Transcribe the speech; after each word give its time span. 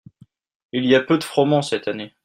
Il 0.71 0.87
y 0.87 0.95
a 0.95 1.03
peu 1.03 1.19
de 1.19 1.23
froment 1.23 1.61
cette 1.61 1.87
année. 1.87 2.11